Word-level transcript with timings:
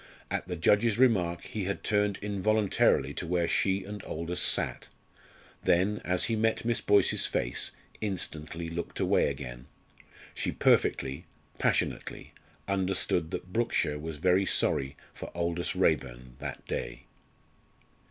At 0.31 0.47
the 0.47 0.55
judge's 0.55 0.97
remark 0.97 1.43
he 1.43 1.65
had 1.65 1.83
turned 1.83 2.17
involuntarily 2.23 3.13
to 3.13 3.27
where 3.27 3.47
she 3.47 3.83
and 3.83 4.01
Aldous 4.01 4.41
sat; 4.41 4.89
then, 5.61 6.01
as 6.03 6.23
he 6.23 6.35
met 6.35 6.65
Miss 6.65 6.81
Boyce's 6.81 7.27
face, 7.27 7.69
instantly 8.01 8.67
looked 8.67 8.99
away 8.99 9.27
again. 9.29 9.67
She 10.33 10.51
perfectly 10.51 11.25
passionately 11.59 12.33
understood 12.67 13.29
that 13.29 13.53
Brookshire 13.53 13.99
was 13.99 14.17
very 14.17 14.47
sorry 14.47 14.95
for 15.13 15.29
Aldous 15.37 15.75
Raeburn 15.75 16.35
that 16.39 16.65
day. 16.65 17.03